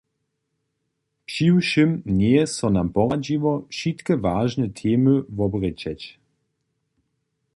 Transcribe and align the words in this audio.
Přiwšěm 1.29 1.91
njeje 2.19 2.43
so 2.55 2.67
nam 2.77 2.87
poradźiło, 2.95 3.53
wšitke 3.71 4.13
wažne 4.25 4.67
temy 4.79 5.15
wobrěčeć. 5.37 6.01